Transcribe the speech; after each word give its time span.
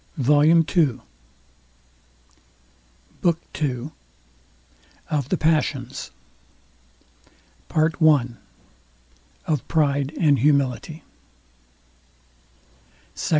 VOLUME 0.17 0.65
II 0.75 0.99
BOOK 3.21 3.37
II 3.61 3.91
OF 5.11 5.29
THE 5.29 5.37
PASSIONS 5.37 6.09
PART 7.69 7.97
I 8.01 8.29
OF 9.45 9.67
PRIDE 9.67 10.17
AND 10.19 10.39
HUMILITY 10.39 11.03
SECT. 13.13 13.29